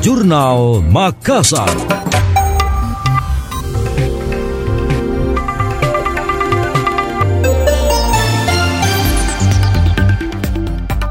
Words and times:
Jurnal 0.00 0.80
Makassar. 0.80 2.09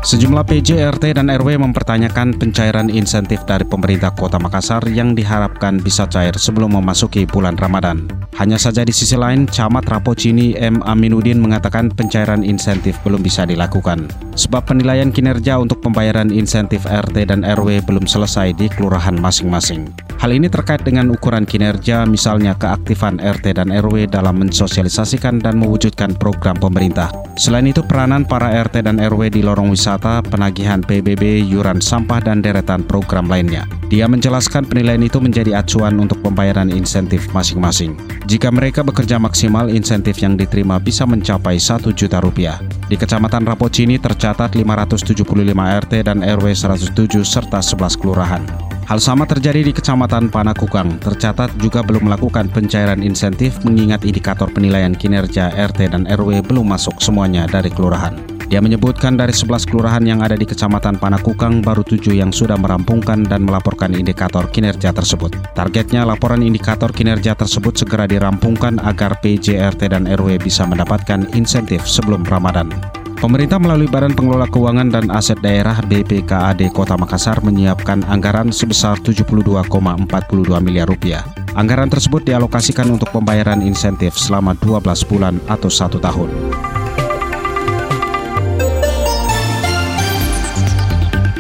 Sejumlah 0.10 0.42
PJ, 0.42 0.82
RT, 0.90 1.22
dan 1.22 1.30
RW 1.30 1.62
mempertanyakan 1.62 2.34
pencairan 2.34 2.90
insentif 2.90 3.46
dari 3.46 3.62
pemerintah 3.62 4.10
Kota 4.10 4.42
Makassar 4.42 4.82
yang 4.90 5.14
diharapkan 5.14 5.78
bisa 5.78 6.10
cair 6.10 6.34
sebelum 6.34 6.74
memasuki 6.82 7.30
bulan 7.30 7.54
Ramadan. 7.62 8.10
Hanya 8.42 8.58
saja 8.58 8.82
di 8.82 8.90
sisi 8.90 9.14
lain, 9.14 9.46
Camat 9.46 9.86
Rapocini 9.86 10.58
M. 10.58 10.82
Aminuddin 10.82 11.38
mengatakan 11.38 11.94
pencairan 11.94 12.42
insentif 12.42 12.98
belum 13.06 13.22
bisa 13.22 13.46
dilakukan. 13.46 14.10
Sebab 14.34 14.74
penilaian 14.74 15.14
kinerja 15.14 15.62
untuk 15.62 15.78
pembayaran 15.86 16.34
insentif 16.34 16.90
RT 16.90 17.30
dan 17.30 17.46
RW 17.46 17.86
belum 17.86 18.10
selesai 18.10 18.58
di 18.58 18.66
kelurahan 18.66 19.14
masing-masing. 19.14 19.94
Hal 20.18 20.34
ini 20.34 20.50
terkait 20.50 20.82
dengan 20.82 21.14
ukuran 21.14 21.46
kinerja, 21.46 22.10
misalnya 22.10 22.58
keaktifan 22.58 23.22
RT 23.22 23.62
dan 23.62 23.70
RW 23.70 24.10
dalam 24.10 24.42
mensosialisasikan 24.42 25.38
dan 25.38 25.62
mewujudkan 25.62 26.18
program 26.18 26.58
pemerintah. 26.58 27.14
Selain 27.40 27.64
itu, 27.64 27.80
peranan 27.80 28.28
para 28.28 28.52
RT 28.52 28.84
dan 28.84 29.00
RW 29.00 29.32
di 29.32 29.40
lorong 29.40 29.72
wisata, 29.72 30.20
penagihan 30.20 30.84
PBB, 30.84 31.40
yuran 31.48 31.80
sampah, 31.80 32.20
dan 32.20 32.44
deretan 32.44 32.84
program 32.84 33.32
lainnya. 33.32 33.64
Dia 33.88 34.12
menjelaskan 34.12 34.68
penilaian 34.68 35.00
itu 35.00 35.24
menjadi 35.24 35.56
acuan 35.56 36.04
untuk 36.04 36.20
pembayaran 36.20 36.68
insentif 36.68 37.32
masing-masing. 37.32 37.96
Jika 38.28 38.52
mereka 38.52 38.84
bekerja 38.84 39.16
maksimal, 39.24 39.72
insentif 39.72 40.20
yang 40.20 40.36
diterima 40.36 40.84
bisa 40.84 41.08
mencapai 41.08 41.56
1 41.56 41.96
juta 41.96 42.20
rupiah. 42.20 42.60
Di 42.92 43.00
Kecamatan 43.00 43.48
Rapocini 43.48 43.96
tercatat 43.96 44.52
575 44.60 45.24
RT 45.56 45.94
dan 46.12 46.20
RW 46.20 46.52
107 46.52 47.24
serta 47.24 47.64
11 47.64 47.96
kelurahan. 47.96 48.44
Hal 48.90 48.98
sama 48.98 49.30
terjadi 49.30 49.62
di 49.62 49.70
Kecamatan 49.70 50.34
Panakukang. 50.34 50.98
Tercatat 50.98 51.54
juga 51.62 51.86
belum 51.86 52.10
melakukan 52.10 52.50
pencairan 52.50 53.06
insentif 53.06 53.62
mengingat 53.62 54.02
indikator 54.02 54.50
penilaian 54.50 54.98
kinerja 54.98 55.54
RT 55.54 55.94
dan 55.94 56.10
RW 56.10 56.42
belum 56.42 56.74
masuk 56.74 56.98
semuanya 56.98 57.46
dari 57.46 57.70
kelurahan. 57.70 58.18
Dia 58.50 58.58
menyebutkan 58.58 59.14
dari 59.14 59.30
11 59.30 59.70
kelurahan 59.70 60.02
yang 60.02 60.26
ada 60.26 60.34
di 60.34 60.42
Kecamatan 60.42 60.98
Panakukang, 60.98 61.62
baru 61.62 61.86
tujuh 61.86 62.18
yang 62.18 62.34
sudah 62.34 62.58
merampungkan 62.58 63.30
dan 63.30 63.46
melaporkan 63.46 63.94
indikator 63.94 64.50
kinerja 64.50 64.90
tersebut. 64.90 65.38
Targetnya 65.54 66.02
laporan 66.02 66.42
indikator 66.42 66.90
kinerja 66.90 67.38
tersebut 67.38 67.78
segera 67.78 68.10
dirampungkan 68.10 68.82
agar 68.82 69.22
PJ, 69.22 69.54
RT, 69.70 69.94
dan 69.94 70.10
RW 70.10 70.42
bisa 70.42 70.66
mendapatkan 70.66 71.30
insentif 71.38 71.86
sebelum 71.86 72.26
Ramadan. 72.26 72.74
Pemerintah 73.20 73.60
melalui 73.60 73.92
Badan 73.92 74.16
Pengelola 74.16 74.48
Keuangan 74.48 74.96
dan 74.96 75.12
Aset 75.12 75.44
Daerah 75.44 75.84
BPKAD 75.84 76.72
Kota 76.72 76.96
Makassar 76.96 77.44
menyiapkan 77.44 78.08
anggaran 78.08 78.48
sebesar 78.48 78.96
72,42 79.04 79.68
miliar 80.64 80.88
rupiah. 80.88 81.28
Anggaran 81.52 81.92
tersebut 81.92 82.24
dialokasikan 82.24 82.88
untuk 82.88 83.12
pembayaran 83.12 83.60
insentif 83.60 84.16
selama 84.16 84.56
12 84.64 85.04
bulan 85.12 85.36
atau 85.52 85.68
satu 85.68 86.00
tahun. 86.00 86.32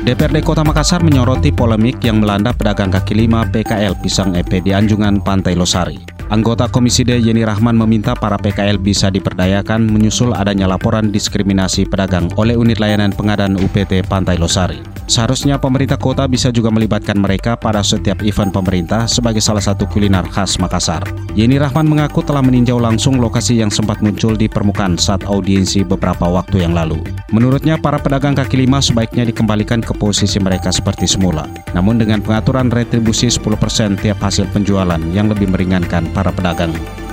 DPRD 0.03 0.43
Kota 0.43 0.67
Makassar 0.67 0.99
menyoroti 0.99 1.55
polemik 1.55 2.03
yang 2.03 2.19
melanda 2.19 2.52
pedagang 2.52 2.91
kaki 2.91 3.16
lima 3.16 3.47
PKL 3.47 3.95
Pisang 4.03 4.36
EP 4.36 4.52
di 4.59 4.75
Anjungan 4.75 5.23
Pantai 5.23 5.55
Losari. 5.55 6.08
Anggota 6.30 6.69
Komisi 6.69 7.02
D 7.02 7.17
Yeni 7.17 7.41
Rahman 7.41 7.73
meminta 7.73 8.13
para 8.13 8.38
PKL 8.38 8.77
bisa 8.77 9.09
diperdayakan 9.09 9.89
menyusul 9.89 10.38
adanya 10.38 10.69
laporan 10.69 11.09
diskriminasi 11.09 11.89
pedagang 11.89 12.30
oleh 12.38 12.53
unit 12.53 12.77
layanan 12.77 13.09
pengadaan 13.09 13.58
UPT 13.58 14.05
Pantai 14.05 14.38
Losari. 14.38 14.98
Seharusnya 15.09 15.57
pemerintah 15.57 15.97
kota 15.97 16.29
bisa 16.29 16.53
juga 16.53 16.69
melibatkan 16.69 17.17
mereka 17.17 17.57
pada 17.57 17.81
setiap 17.81 18.21
event 18.21 18.53
pemerintah 18.53 19.09
sebagai 19.09 19.42
salah 19.42 19.59
satu 19.59 19.89
kuliner 19.89 20.21
khas 20.30 20.61
Makassar. 20.61 21.02
Yeni 21.33 21.58
Rahman 21.58 21.89
mengaku 21.89 22.21
telah 22.21 22.45
meninjau 22.45 22.77
langsung 22.77 23.17
lokasi 23.17 23.58
yang 23.58 23.73
sempat 23.73 24.05
muncul 24.05 24.37
di 24.37 24.45
permukaan 24.45 25.02
saat 25.02 25.25
audiensi 25.25 25.81
beberapa 25.81 26.30
waktu 26.30 26.61
yang 26.61 26.77
lalu. 26.77 27.02
Menurutnya, 27.33 27.81
para 27.81 27.98
pedagang 27.98 28.37
kaki 28.37 28.69
lima 28.69 28.86
sebaiknya 28.86 29.25
dikembalikan 29.25 29.81
ke 29.81 29.98
posisi 29.98 30.37
mereka 30.37 30.69
seperti 30.69 31.09
semula. 31.09 31.49
Namun 31.73 31.98
dengan 31.98 32.21
pengaturan 32.21 32.69
retribusi 32.69 33.33
10% 33.33 33.98
tiap 33.98 34.21
hasil 34.21 34.45
penjualan 34.53 35.02
yang 35.09 35.25
lebih 35.25 35.49
meringankan 35.49 36.05
para 36.14 36.30
pedagang. 36.30 36.69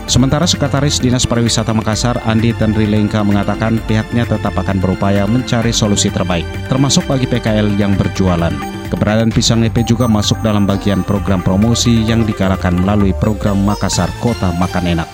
Sementara 0.07 0.47
Sekretaris 0.47 1.03
Dinas 1.03 1.27
Pariwisata 1.27 1.75
Makassar, 1.75 2.23
Andi 2.23 2.55
Tenrilengka 2.55 3.27
mengatakan 3.27 3.83
pihaknya 3.91 4.23
tetap 4.23 4.55
akan 4.55 4.79
berupaya 4.79 5.27
mencari 5.27 5.75
solusi 5.75 6.15
terbaik, 6.15 6.47
termasuk 6.71 7.11
bagi 7.11 7.27
PKL 7.27 7.75
yang 7.75 7.99
berjualan. 7.99 8.55
Keberadaan 8.87 9.35
pisang 9.35 9.67
EP 9.67 9.75
juga 9.83 10.07
masuk 10.07 10.39
dalam 10.47 10.63
bagian 10.63 11.03
program 11.03 11.43
promosi 11.43 12.07
yang 12.07 12.23
digalakan 12.23 12.87
melalui 12.87 13.11
program 13.19 13.59
Makassar 13.67 14.07
Kota 14.23 14.55
Makan 14.55 14.95
Enak. 14.95 15.11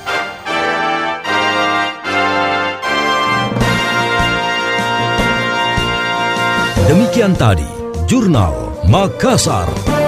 Demikian 6.85 7.33
tadi, 7.33 7.65
Jurnal 8.05 8.77
Makassar. 8.85 10.02